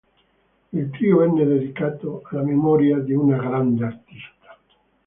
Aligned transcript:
Il 0.73 0.89
trio 0.89 1.17
venne 1.19 1.45
dedicato 1.45 2.23
"alla 2.31 2.41
memoria 2.41 2.97
di 2.97 3.13
una 3.13 3.37
grande 3.37 3.85
artista". 3.85 4.57